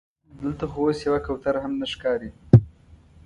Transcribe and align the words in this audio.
دلته 0.41 0.65
خو 0.71 0.79
اوس 0.83 0.99
یوه 1.07 1.19
کوتره 1.25 1.59
هم 1.63 1.73
نه 1.81 1.85
ښکاري. 1.93 2.29